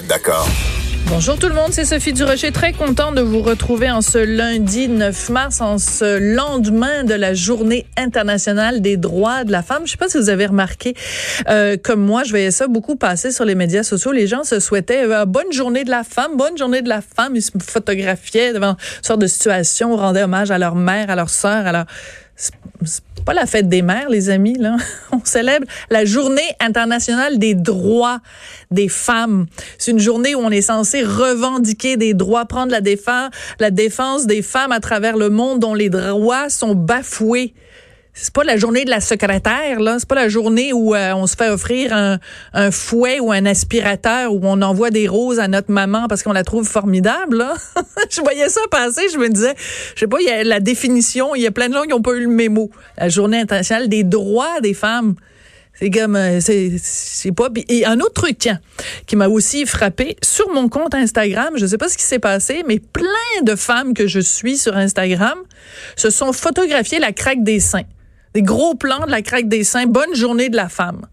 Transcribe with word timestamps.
D'accord? 0.00 0.48
Bonjour 1.08 1.38
tout 1.38 1.48
le 1.48 1.54
monde, 1.54 1.70
c'est 1.70 1.84
Sophie 1.84 2.14
Durocher. 2.14 2.50
Très 2.50 2.72
content 2.72 3.12
de 3.12 3.20
vous 3.20 3.42
retrouver 3.42 3.90
en 3.90 4.00
ce 4.00 4.16
lundi 4.16 4.88
9 4.88 5.28
mars, 5.28 5.60
en 5.60 5.76
ce 5.76 6.18
lendemain 6.34 7.04
de 7.04 7.12
la 7.12 7.34
Journée 7.34 7.84
internationale 7.98 8.80
des 8.80 8.96
droits 8.96 9.44
de 9.44 9.52
la 9.52 9.62
femme. 9.62 9.82
Je 9.84 9.90
sais 9.90 9.98
pas 9.98 10.08
si 10.08 10.16
vous 10.16 10.30
avez 10.30 10.46
remarqué, 10.46 10.94
euh, 11.50 11.76
comme 11.76 12.00
moi, 12.00 12.24
je 12.24 12.30
voyais 12.30 12.50
ça 12.50 12.68
beaucoup 12.68 12.96
passer 12.96 13.32
sur 13.32 13.44
les 13.44 13.54
médias 13.54 13.82
sociaux. 13.82 14.12
Les 14.12 14.26
gens 14.26 14.44
se 14.44 14.60
souhaitaient 14.60 15.04
euh, 15.04 15.26
bonne 15.26 15.52
journée 15.52 15.84
de 15.84 15.90
la 15.90 16.04
femme, 16.04 16.38
bonne 16.38 16.56
journée 16.56 16.80
de 16.80 16.88
la 16.88 17.02
femme. 17.02 17.36
Ils 17.36 17.42
se 17.42 17.50
photographiaient 17.62 18.54
devant 18.54 18.76
toutes 18.76 19.06
sortes 19.06 19.20
de 19.20 19.26
situations, 19.26 19.94
rendaient 19.94 20.22
hommage 20.22 20.50
à 20.50 20.56
leur 20.56 20.74
mère, 20.74 21.10
à 21.10 21.16
leur 21.16 21.28
sœur, 21.28 21.66
à 21.66 21.72
leur 21.72 21.84
c'est 22.36 22.54
pas 23.24 23.34
la 23.34 23.46
fête 23.46 23.68
des 23.68 23.82
mères, 23.82 24.08
les 24.08 24.30
amis, 24.30 24.56
là. 24.58 24.76
On 25.12 25.20
célèbre 25.24 25.66
la 25.90 26.04
journée 26.04 26.40
internationale 26.60 27.38
des 27.38 27.54
droits 27.54 28.20
des 28.70 28.88
femmes. 28.88 29.46
C'est 29.78 29.92
une 29.92 30.00
journée 30.00 30.34
où 30.34 30.40
on 30.40 30.50
est 30.50 30.62
censé 30.62 31.02
revendiquer 31.02 31.96
des 31.96 32.14
droits, 32.14 32.46
prendre 32.46 32.72
la 32.72 32.80
défense, 32.80 33.30
la 33.60 33.70
défense 33.70 34.26
des 34.26 34.42
femmes 34.42 34.72
à 34.72 34.80
travers 34.80 35.16
le 35.16 35.30
monde 35.30 35.60
dont 35.60 35.74
les 35.74 35.90
droits 35.90 36.48
sont 36.48 36.74
bafoués 36.74 37.54
c'est 38.14 38.32
pas 38.32 38.44
la 38.44 38.58
journée 38.58 38.84
de 38.84 38.90
la 38.90 39.00
secrétaire 39.00 39.80
là, 39.80 39.96
c'est 39.98 40.08
pas 40.08 40.14
la 40.14 40.28
journée 40.28 40.72
où 40.72 40.94
euh, 40.94 41.14
on 41.14 41.26
se 41.26 41.34
fait 41.34 41.48
offrir 41.48 41.94
un, 41.94 42.18
un, 42.52 42.70
fouet 42.70 43.20
ou 43.20 43.32
un 43.32 43.46
aspirateur 43.46 44.34
où 44.34 44.40
on 44.42 44.60
envoie 44.60 44.90
des 44.90 45.08
roses 45.08 45.38
à 45.38 45.48
notre 45.48 45.70
maman 45.70 46.06
parce 46.08 46.22
qu'on 46.22 46.32
la 46.32 46.44
trouve 46.44 46.68
formidable 46.68 47.38
là. 47.38 47.54
je 48.10 48.20
voyais 48.20 48.48
ça 48.50 48.60
passer, 48.70 49.02
je 49.12 49.18
me 49.18 49.28
disais, 49.28 49.54
je 49.94 50.00
sais 50.00 50.06
pas, 50.06 50.18
il 50.20 50.26
y 50.26 50.30
a 50.30 50.44
la 50.44 50.60
définition, 50.60 51.34
il 51.34 51.42
y 51.42 51.46
a 51.46 51.50
plein 51.50 51.68
de 51.68 51.74
gens 51.74 51.82
qui 51.82 51.94
ont 51.94 52.02
pas 52.02 52.12
eu 52.12 52.22
le 52.22 52.28
mémo. 52.28 52.70
La 52.98 53.08
journée 53.08 53.40
internationale 53.40 53.88
des 53.88 54.04
droits 54.04 54.60
des 54.60 54.74
femmes. 54.74 55.14
C'est 55.74 55.88
comme 55.88 56.16
euh, 56.16 56.38
c'est 56.40 56.72
c'est 56.78 57.32
pas 57.32 57.48
et 57.56 57.86
un 57.86 57.98
autre 58.00 58.12
truc 58.12 58.36
tiens 58.38 58.60
qui 59.06 59.16
m'a 59.16 59.28
aussi 59.28 59.64
frappé 59.64 60.16
sur 60.22 60.52
mon 60.52 60.68
compte 60.68 60.94
Instagram, 60.94 61.54
je 61.56 61.64
sais 61.64 61.78
pas 61.78 61.88
ce 61.88 61.96
qui 61.96 62.04
s'est 62.04 62.18
passé 62.18 62.62
mais 62.68 62.78
plein 62.78 63.42
de 63.42 63.56
femmes 63.56 63.94
que 63.94 64.06
je 64.06 64.20
suis 64.20 64.58
sur 64.58 64.76
Instagram 64.76 65.38
se 65.96 66.10
sont 66.10 66.34
photographiées 66.34 66.98
la 66.98 67.12
craque 67.12 67.42
des 67.42 67.58
seins 67.58 67.86
des 68.34 68.42
gros 68.42 68.74
plans 68.74 69.06
de 69.06 69.10
la 69.10 69.22
craque 69.22 69.48
des 69.48 69.64
seins. 69.64 69.86
Bonne 69.86 70.14
journée 70.14 70.48
de 70.48 70.56
la 70.56 70.68
femme. 70.68 71.06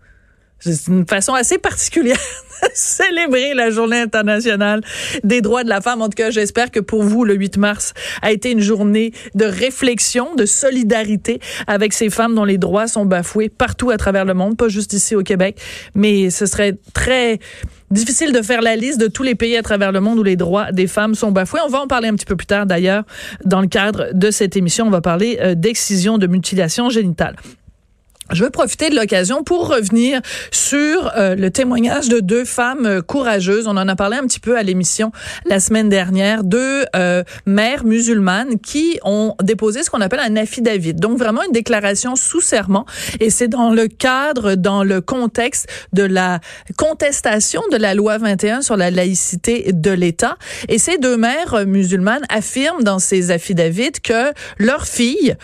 C'est 0.59 0.87
une 0.87 1.07
façon 1.07 1.33
assez 1.33 1.57
particulière 1.57 2.19
célébrer 2.73 3.53
la 3.53 3.69
journée 3.69 3.99
internationale 3.99 4.81
des 5.23 5.41
droits 5.41 5.63
de 5.63 5.69
la 5.69 5.81
femme. 5.81 6.01
En 6.01 6.09
tout 6.09 6.15
cas, 6.15 6.29
j'espère 6.29 6.71
que 6.71 6.79
pour 6.79 7.03
vous, 7.03 7.23
le 7.23 7.35
8 7.35 7.57
mars 7.57 7.93
a 8.21 8.31
été 8.31 8.51
une 8.51 8.61
journée 8.61 9.11
de 9.35 9.45
réflexion, 9.45 10.35
de 10.35 10.45
solidarité 10.45 11.39
avec 11.67 11.93
ces 11.93 12.09
femmes 12.09 12.35
dont 12.35 12.45
les 12.45 12.57
droits 12.57 12.87
sont 12.87 13.05
bafoués 13.05 13.49
partout 13.49 13.91
à 13.91 13.97
travers 13.97 14.25
le 14.25 14.33
monde, 14.33 14.57
pas 14.57 14.67
juste 14.67 14.93
ici 14.93 15.15
au 15.15 15.23
Québec. 15.23 15.59
Mais 15.95 16.29
ce 16.29 16.45
serait 16.45 16.77
très 16.93 17.39
difficile 17.91 18.31
de 18.31 18.41
faire 18.41 18.61
la 18.61 18.75
liste 18.75 18.99
de 18.99 19.07
tous 19.07 19.23
les 19.23 19.35
pays 19.35 19.57
à 19.57 19.63
travers 19.63 19.91
le 19.91 19.99
monde 19.99 20.19
où 20.19 20.23
les 20.23 20.35
droits 20.35 20.71
des 20.71 20.87
femmes 20.87 21.15
sont 21.15 21.31
bafoués. 21.31 21.59
On 21.65 21.69
va 21.69 21.81
en 21.81 21.87
parler 21.87 22.07
un 22.07 22.15
petit 22.15 22.25
peu 22.25 22.35
plus 22.35 22.47
tard 22.47 22.65
d'ailleurs 22.65 23.03
dans 23.45 23.61
le 23.61 23.67
cadre 23.67 24.09
de 24.13 24.31
cette 24.31 24.55
émission. 24.55 24.85
On 24.87 24.91
va 24.91 25.01
parler 25.01 25.39
euh, 25.41 25.55
d'excision, 25.55 26.17
de 26.17 26.27
mutilation 26.27 26.89
génitale. 26.89 27.35
Je 28.31 28.43
veux 28.43 28.51
profiter 28.51 28.91
de 28.91 28.95
l'occasion 28.95 29.43
pour 29.43 29.67
revenir 29.67 30.21
sur 30.51 31.11
euh, 31.17 31.35
le 31.35 31.49
témoignage 31.49 32.09
de 32.09 32.19
deux 32.19 32.45
femmes 32.45 32.85
euh, 32.85 33.01
courageuses. 33.01 33.65
On 33.65 33.71
en 33.75 33.87
a 33.87 33.95
parlé 33.95 34.17
un 34.17 34.27
petit 34.27 34.39
peu 34.39 34.55
à 34.55 34.61
l'émission 34.61 35.11
la 35.47 35.59
semaine 35.59 35.89
dernière. 35.89 36.43
Deux 36.43 36.85
euh, 36.95 37.23
mères 37.47 37.85
musulmanes 37.85 38.59
qui 38.59 38.99
ont 39.03 39.33
déposé 39.41 39.81
ce 39.81 39.89
qu'on 39.89 40.01
appelle 40.01 40.19
un 40.19 40.35
affidavit. 40.35 40.93
Donc 40.93 41.17
vraiment 41.17 41.41
une 41.41 41.51
déclaration 41.51 42.15
sous 42.15 42.41
serment. 42.41 42.85
Et 43.19 43.31
c'est 43.31 43.47
dans 43.47 43.71
le 43.71 43.87
cadre, 43.87 44.53
dans 44.53 44.83
le 44.83 45.01
contexte 45.01 45.67
de 45.93 46.03
la 46.03 46.39
contestation 46.77 47.63
de 47.71 47.77
la 47.77 47.95
loi 47.95 48.19
21 48.19 48.61
sur 48.61 48.77
la 48.77 48.91
laïcité 48.91 49.71
de 49.73 49.91
l'État. 49.91 50.37
Et 50.67 50.77
ces 50.77 50.99
deux 50.99 51.17
mères 51.17 51.65
musulmanes 51.65 52.25
affirment 52.29 52.83
dans 52.83 52.99
ces 52.99 53.31
affidavits 53.31 53.93
que 54.03 54.33
leurs 54.59 54.85
filles, 54.85 55.35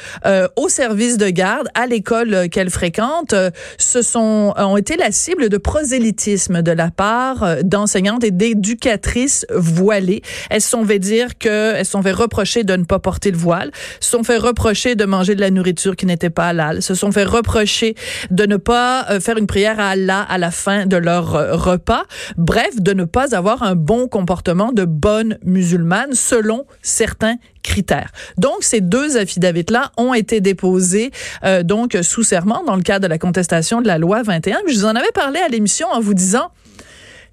au 0.56 0.70
service 0.70 1.18
de 1.18 1.30
garde, 1.30 1.68
à 1.74 1.88
l'école 1.88 2.50
qu'elles 2.50 2.70
fréquentes 2.76 3.34
euh, 3.34 3.50
se 3.78 4.02
sont 4.02 4.54
euh, 4.58 4.64
ont 4.64 4.78
été 4.78 4.98
la 4.98 5.12
cible 5.12 5.50
de 5.50 5.58
prosélytisme 5.58 6.62
de 6.62 6.72
la 6.72 6.92
part 6.92 7.44
euh, 7.44 7.62
d'enseignantes 7.64 8.24
et 8.24 8.32
d'éducatrices 8.32 9.46
voilées. 9.56 10.22
Elles 10.50 10.62
sont 10.62 10.86
fait 10.86 11.00
dire 11.00 11.38
que 11.38 11.74
elles 11.76 11.86
sont 11.86 12.02
fait 12.02 12.12
reprocher 12.12 12.64
de 12.64 12.76
ne 12.76 12.84
pas 12.84 13.00
porter 13.00 13.32
le 13.32 13.38
voile, 13.38 13.72
se 14.00 14.12
sont 14.12 14.24
fait 14.24 14.38
reprocher 14.38 14.96
de 14.96 15.06
manger 15.06 15.36
de 15.36 15.42
la 15.42 15.50
nourriture 15.50 15.96
qui 15.96 16.06
n'était 16.06 16.30
pas 16.30 16.50
halal, 16.50 16.82
se 16.82 16.94
sont 16.94 17.12
fait 17.12 17.24
reprocher 17.24 17.96
de 18.30 18.46
ne 18.46 18.58
pas 18.58 19.06
faire 19.20 19.38
une 19.38 19.48
prière 19.48 19.80
à 19.80 19.90
Allah 19.90 20.22
à 20.22 20.38
la 20.38 20.52
fin 20.52 20.86
de 20.86 20.98
leur 20.98 21.32
repas. 21.64 22.04
Bref, 22.38 22.76
de 22.80 22.94
ne 22.94 23.06
pas 23.06 23.36
avoir 23.36 23.64
un 23.64 23.76
bon 23.76 24.08
comportement 24.08 24.72
de 24.72 24.86
bonne 24.86 25.38
musulmane 25.44 26.14
selon 26.14 26.66
certains 26.82 27.36
critères. 27.66 28.12
Donc, 28.38 28.58
ces 28.62 28.80
deux 28.80 29.18
affidavits-là 29.18 29.92
ont 29.98 30.14
été 30.14 30.40
déposés 30.40 31.12
euh, 31.44 31.64
donc 31.64 31.98
sous 32.02 32.24
serment 32.24 32.64
dans 32.64 32.76
le 32.76 32.84
cadre 32.84 33.04
de 33.04 33.10
la 33.10 33.18
contestation 33.18 33.82
de 33.82 33.88
la 33.88 33.98
loi 33.98 34.22
21. 34.24 34.60
Je 34.68 34.74
vous 34.74 34.86
en 34.86 34.96
avais 34.96 35.12
parlé 35.14 35.40
à 35.40 35.50
l'émission 35.50 35.88
en 35.92 36.00
vous 36.00 36.14
disant 36.14 36.52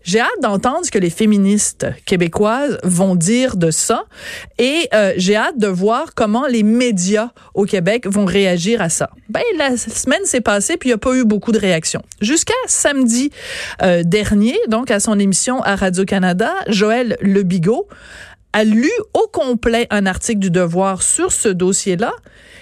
j'ai 0.04 0.18
hâte 0.18 0.40
d'entendre 0.42 0.84
ce 0.84 0.90
que 0.90 0.98
les 0.98 1.10
féministes 1.10 1.86
québécoises 2.06 2.78
vont 2.82 3.14
dire 3.14 3.56
de 3.56 3.70
ça 3.70 4.04
et 4.58 4.88
euh, 4.94 5.12
j'ai 5.16 5.36
hâte 5.36 5.58
de 5.58 5.68
voir 5.68 6.14
comment 6.14 6.46
les 6.48 6.64
médias 6.64 7.30
au 7.54 7.66
Québec 7.66 8.06
vont 8.08 8.24
réagir 8.24 8.82
à 8.82 8.88
ça. 8.88 9.10
Ben 9.28 9.42
la 9.58 9.76
semaine 9.76 10.24
s'est 10.24 10.40
passée 10.40 10.76
puis 10.76 10.88
il 10.88 10.92
n'y 10.92 10.94
a 10.94 10.98
pas 10.98 11.14
eu 11.14 11.24
beaucoup 11.24 11.52
de 11.52 11.58
réactions. 11.58 12.02
Jusqu'à 12.20 12.52
samedi 12.66 13.30
euh, 13.82 14.02
dernier, 14.04 14.58
donc 14.68 14.90
à 14.90 14.98
son 14.98 15.18
émission 15.20 15.62
à 15.62 15.76
Radio-Canada, 15.76 16.52
Joël 16.66 17.16
Lebigot 17.20 17.86
a 18.52 18.64
lu 18.64 18.90
au 19.14 19.26
complet 19.28 19.86
un 19.90 20.06
article 20.06 20.38
du 20.38 20.50
Devoir 20.50 21.02
sur 21.02 21.32
ce 21.32 21.48
dossier-là. 21.48 22.12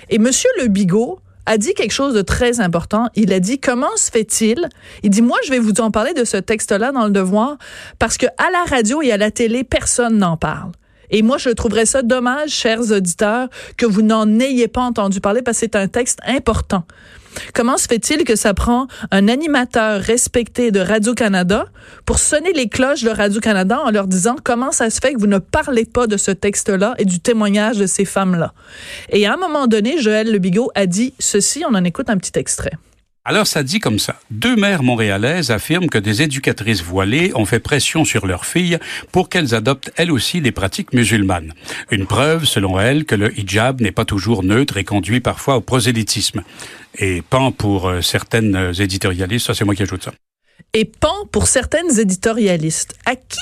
Et 0.08 0.18
Monsieur 0.18 0.50
Le 0.60 0.68
Bigot 0.68 1.20
a 1.46 1.58
dit 1.58 1.74
quelque 1.74 1.92
chose 1.92 2.14
de 2.14 2.22
très 2.22 2.60
important. 2.60 3.08
Il 3.14 3.32
a 3.32 3.40
dit 3.40 3.58
comment 3.58 3.96
se 3.96 4.10
fait-il? 4.10 4.68
Il 5.02 5.10
dit 5.10 5.22
moi 5.22 5.38
je 5.44 5.50
vais 5.50 5.58
vous 5.58 5.80
en 5.80 5.90
parler 5.90 6.14
de 6.14 6.24
ce 6.24 6.36
texte-là 6.36 6.92
dans 6.92 7.06
le 7.06 7.10
Devoir 7.10 7.56
parce 7.98 8.16
que 8.16 8.26
à 8.26 8.50
la 8.52 8.64
radio 8.68 9.02
et 9.02 9.12
à 9.12 9.16
la 9.16 9.30
télé 9.30 9.64
personne 9.64 10.18
n'en 10.18 10.36
parle. 10.36 10.72
Et 11.10 11.22
moi, 11.22 11.38
je 11.38 11.50
trouverais 11.50 11.86
ça 11.86 12.02
dommage, 12.02 12.50
chers 12.50 12.92
auditeurs, 12.92 13.48
que 13.76 13.84
vous 13.84 14.02
n'en 14.02 14.38
ayez 14.38 14.68
pas 14.68 14.82
entendu 14.82 15.20
parler 15.20 15.42
parce 15.42 15.56
que 15.56 15.66
c'est 15.66 15.76
un 15.76 15.88
texte 15.88 16.20
important. 16.24 16.84
Comment 17.54 17.76
se 17.76 17.86
fait-il 17.86 18.24
que 18.24 18.36
ça 18.36 18.54
prend 18.54 18.86
un 19.10 19.28
animateur 19.28 20.00
respecté 20.00 20.70
de 20.70 20.80
Radio-Canada 20.80 21.66
pour 22.04 22.18
sonner 22.18 22.52
les 22.52 22.68
cloches 22.68 23.02
de 23.02 23.10
Radio-Canada 23.10 23.80
en 23.84 23.90
leur 23.90 24.06
disant 24.06 24.36
comment 24.42 24.72
ça 24.72 24.90
se 24.90 25.00
fait 25.00 25.14
que 25.14 25.18
vous 25.18 25.26
ne 25.26 25.38
parlez 25.38 25.84
pas 25.84 26.06
de 26.06 26.16
ce 26.16 26.30
texte-là 26.30 26.94
et 26.98 27.04
du 27.04 27.20
témoignage 27.20 27.78
de 27.78 27.86
ces 27.86 28.04
femmes-là? 28.04 28.52
Et 29.10 29.26
à 29.26 29.34
un 29.34 29.36
moment 29.36 29.66
donné, 29.66 30.00
Joël 30.00 30.30
Le 30.30 30.38
Bigot 30.38 30.70
a 30.74 30.86
dit 30.86 31.14
ceci, 31.18 31.62
on 31.68 31.74
en 31.74 31.84
écoute 31.84 32.10
un 32.10 32.16
petit 32.16 32.38
extrait. 32.38 32.72
Alors 33.22 33.46
ça 33.46 33.62
dit 33.62 33.80
comme 33.80 33.98
ça. 33.98 34.18
Deux 34.30 34.56
mères 34.56 34.82
montréalaises 34.82 35.50
affirment 35.50 35.90
que 35.90 35.98
des 35.98 36.22
éducatrices 36.22 36.82
voilées 36.82 37.32
ont 37.34 37.44
fait 37.44 37.60
pression 37.60 38.06
sur 38.06 38.26
leurs 38.26 38.46
filles 38.46 38.78
pour 39.12 39.28
qu'elles 39.28 39.54
adoptent 39.54 39.92
elles 39.96 40.10
aussi 40.10 40.40
des 40.40 40.52
pratiques 40.52 40.94
musulmanes. 40.94 41.52
Une 41.90 42.06
preuve, 42.06 42.46
selon 42.46 42.80
elles, 42.80 43.04
que 43.04 43.14
le 43.14 43.38
hijab 43.38 43.82
n'est 43.82 43.92
pas 43.92 44.06
toujours 44.06 44.42
neutre 44.42 44.78
et 44.78 44.84
conduit 44.84 45.20
parfois 45.20 45.56
au 45.56 45.60
prosélytisme. 45.60 46.42
Et 46.98 47.20
pan 47.20 47.52
pour 47.52 47.88
euh, 47.88 48.00
certaines 48.00 48.56
euh, 48.56 48.72
éditorialistes, 48.72 49.48
ça 49.48 49.54
c'est 49.54 49.66
moi 49.66 49.74
qui 49.74 49.82
ajoute 49.82 50.02
ça. 50.02 50.12
Et 50.72 50.86
pan 50.86 51.26
pour 51.30 51.46
certaines 51.46 52.00
éditorialistes. 52.00 52.94
À 53.04 53.16
qui 53.16 53.38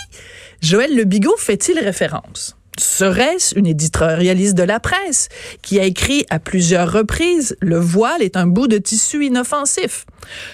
Joël 0.61 0.97
Le 0.97 1.05
Bigot 1.05 1.37
fait-il 1.37 1.79
référence? 1.79 2.58
Serait-ce 2.79 3.59
une 3.59 3.67
éditorialiste 3.67 4.57
de 4.57 4.63
la 4.63 4.79
presse 4.79 5.29
qui 5.63 5.81
a 5.81 5.85
écrit 5.85 6.25
à 6.31 6.39
plusieurs 6.39 6.93
reprises 6.93 7.57
Le 7.61 7.79
voile 7.79 8.23
est 8.23 8.37
un 8.37 8.47
bout 8.47 8.69
de 8.69 8.79
tissu 8.79 9.27
inoffensif? 9.27 10.07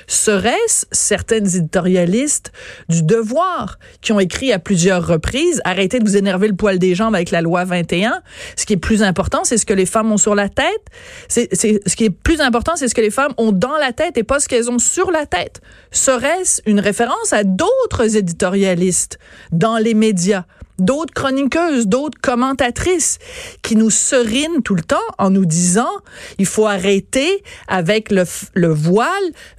Serait-ce 0.07 0.87
certaines 0.91 1.47
éditorialistes 1.47 2.53
du 2.89 3.03
devoir 3.03 3.79
qui 4.01 4.13
ont 4.13 4.21
écrit 4.21 4.53
à 4.53 4.59
plusieurs 4.59 5.07
reprises 5.07 5.61
Arrêtez 5.65 5.99
de 5.99 6.05
vous 6.05 6.17
énerver 6.17 6.49
le 6.49 6.55
poil 6.55 6.79
des 6.79 6.95
jambes 6.95 7.15
avec 7.15 7.31
la 7.31 7.43
loi 7.43 7.65
21. 7.65 8.23
Ce 8.57 8.65
qui 8.65 8.73
est 8.73 8.79
plus 8.79 9.03
important, 9.03 9.45
c'est 9.45 9.59
ce 9.59 9.67
que 9.67 9.75
les 9.75 9.87
femmes 9.87 10.11
ont 10.11 10.17
sur 10.17 10.35
la 10.35 10.49
tête. 10.49 10.85
C'est, 11.29 11.49
ce 11.55 11.97
qui 11.97 12.05
est 12.05 12.11
plus 12.11 12.41
important, 12.41 12.73
c'est 12.77 12.89
ce 12.89 12.95
que 12.95 13.03
les 13.03 13.11
femmes 13.11 13.35
ont 13.37 13.53
dans 13.53 13.77
la 13.77 13.93
tête 13.93 14.17
et 14.17 14.25
pas 14.25 14.41
ce 14.41 14.49
qu'elles 14.49 14.71
ont 14.71 14.79
sur 14.79 15.11
la 15.11 15.27
tête. 15.27 15.61
Serait-ce 15.91 16.63
une 16.65 16.81
référence 16.81 17.33
à 17.33 17.45
d'autres 17.45 18.17
éditorialistes 18.17 19.19
dans 19.53 19.77
les 19.77 19.95
médias? 19.95 20.45
D'autres 20.79 21.15
chroniqueuses, 21.15 21.87
d'autres 21.87 22.21
commentatrices 22.21 23.19
qui 23.63 23.77
nous 23.77 23.91
serinent 23.91 24.63
tout 24.63 24.75
le 24.75 24.83
temps 24.83 24.97
en 25.19 25.31
nous 25.31 25.47
disant 25.47 25.91
il 26.39 26.47
faut 26.47 26.67
arrêter 26.67 27.43
avec 27.69 28.11
le, 28.11 28.25
le 28.55 28.69
voile. 28.69 29.09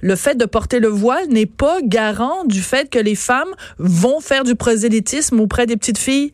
Le 0.00 0.16
fait 0.16 0.36
de 0.36 0.44
porter 0.44 0.80
le 0.80 0.88
voile 0.88 1.28
n'est 1.28 1.46
pas 1.46 1.80
garant 1.82 2.44
du 2.44 2.60
fait 2.60 2.90
que 2.90 2.98
les 2.98 3.14
femmes 3.14 3.54
vont 3.78 4.20
faire 4.20 4.44
du 4.44 4.54
prosélytisme 4.54 5.40
auprès 5.40 5.66
des 5.66 5.76
petites 5.76 5.98
filles 5.98 6.32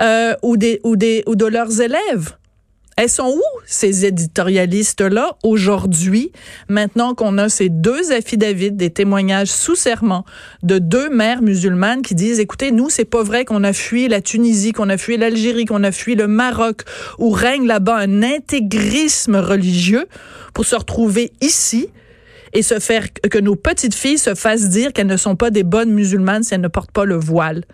euh, 0.00 0.34
ou 0.42 0.56
des 0.56 0.80
ou 0.84 0.96
des 0.96 1.22
ou 1.26 1.36
de 1.36 1.46
leurs 1.46 1.80
élèves. 1.80 2.36
Elles 2.96 3.08
sont 3.08 3.28
où, 3.28 3.42
ces 3.66 4.06
éditorialistes-là, 4.06 5.36
aujourd'hui, 5.42 6.30
maintenant 6.68 7.14
qu'on 7.14 7.38
a 7.38 7.48
ces 7.48 7.68
deux 7.68 8.12
affidavits, 8.12 8.70
des 8.70 8.90
témoignages 8.90 9.48
sous 9.48 9.74
serment 9.74 10.24
de 10.62 10.78
deux 10.78 11.10
mères 11.10 11.42
musulmanes 11.42 12.02
qui 12.02 12.14
disent, 12.14 12.38
écoutez, 12.38 12.70
nous, 12.70 12.90
c'est 12.90 13.04
pas 13.04 13.22
vrai 13.22 13.44
qu'on 13.44 13.64
a 13.64 13.72
fui 13.72 14.06
la 14.06 14.20
Tunisie, 14.20 14.72
qu'on 14.72 14.88
a 14.88 14.96
fui 14.96 15.16
l'Algérie, 15.16 15.64
qu'on 15.64 15.82
a 15.82 15.90
fui 15.90 16.14
le 16.14 16.28
Maroc, 16.28 16.82
où 17.18 17.30
règne 17.30 17.66
là-bas 17.66 17.96
un 17.96 18.22
intégrisme 18.22 19.36
religieux 19.36 20.06
pour 20.52 20.64
se 20.64 20.76
retrouver 20.76 21.32
ici 21.40 21.88
et 22.52 22.62
se 22.62 22.78
faire 22.78 23.12
que 23.12 23.38
nos 23.38 23.56
petites 23.56 23.94
filles 23.94 24.18
se 24.18 24.36
fassent 24.36 24.68
dire 24.68 24.92
qu'elles 24.92 25.08
ne 25.08 25.16
sont 25.16 25.34
pas 25.34 25.50
des 25.50 25.64
bonnes 25.64 25.90
musulmanes 25.90 26.44
si 26.44 26.54
elles 26.54 26.60
ne 26.60 26.68
portent 26.68 26.92
pas 26.92 27.04
le 27.04 27.16
voile. 27.16 27.64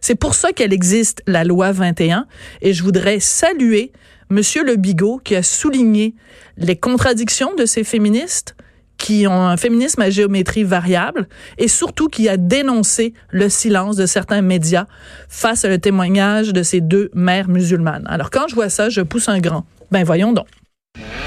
C'est 0.00 0.16
pour 0.16 0.34
ça 0.34 0.52
qu'elle 0.52 0.72
existe, 0.72 1.22
la 1.26 1.44
loi 1.44 1.70
21, 1.70 2.26
et 2.62 2.72
je 2.72 2.82
voudrais 2.82 3.20
saluer 3.20 3.92
Monsieur 4.32 4.64
Le 4.64 4.76
Bigot 4.76 5.20
qui 5.22 5.36
a 5.36 5.42
souligné 5.42 6.14
les 6.56 6.74
contradictions 6.74 7.54
de 7.54 7.66
ces 7.66 7.84
féministes 7.84 8.56
qui 8.96 9.26
ont 9.26 9.42
un 9.42 9.58
féminisme 9.58 10.00
à 10.00 10.08
géométrie 10.08 10.64
variable 10.64 11.28
et 11.58 11.68
surtout 11.68 12.08
qui 12.08 12.30
a 12.30 12.38
dénoncé 12.38 13.12
le 13.28 13.50
silence 13.50 13.96
de 13.96 14.06
certains 14.06 14.40
médias 14.40 14.86
face 15.28 15.66
le 15.66 15.76
témoignage 15.76 16.54
de 16.54 16.62
ces 16.62 16.80
deux 16.80 17.10
mères 17.12 17.50
musulmanes. 17.50 18.06
Alors 18.08 18.30
quand 18.30 18.48
je 18.48 18.54
vois 18.54 18.70
ça, 18.70 18.88
je 18.88 19.02
pousse 19.02 19.28
un 19.28 19.38
grand. 19.38 19.66
Ben 19.90 20.02
voyons 20.02 20.32
donc. 20.32 20.46